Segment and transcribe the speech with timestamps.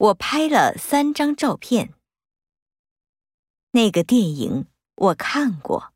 [0.00, 1.92] 我拍了三张照片。
[3.72, 5.92] 那个电影我看过。